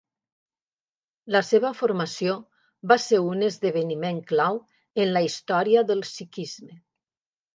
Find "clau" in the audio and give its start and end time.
4.31-4.59